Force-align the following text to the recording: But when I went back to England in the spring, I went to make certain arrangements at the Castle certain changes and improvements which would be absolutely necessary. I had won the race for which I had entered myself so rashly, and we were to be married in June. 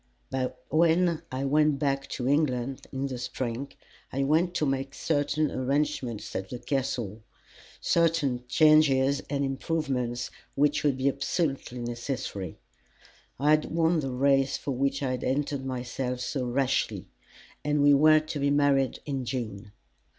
But 0.31 0.59
when 0.69 1.21
I 1.31 1.45
went 1.45 1.77
back 1.77 2.07
to 2.13 2.27
England 2.27 2.87
in 2.91 3.05
the 3.05 3.19
spring, 3.19 3.71
I 4.11 4.23
went 4.23 4.55
to 4.55 4.65
make 4.65 4.95
certain 4.95 5.51
arrangements 5.51 6.35
at 6.35 6.49
the 6.49 6.57
Castle 6.57 7.21
certain 7.79 8.43
changes 8.47 9.21
and 9.29 9.45
improvements 9.45 10.31
which 10.55 10.83
would 10.83 10.97
be 10.97 11.07
absolutely 11.07 11.81
necessary. 11.81 12.57
I 13.39 13.51
had 13.51 13.65
won 13.65 13.99
the 13.99 14.09
race 14.09 14.57
for 14.57 14.71
which 14.71 15.03
I 15.03 15.11
had 15.11 15.23
entered 15.23 15.63
myself 15.67 16.21
so 16.21 16.45
rashly, 16.47 17.05
and 17.63 17.83
we 17.83 17.93
were 17.93 18.21
to 18.21 18.39
be 18.39 18.49
married 18.49 19.01
in 19.05 19.23
June. 19.23 19.71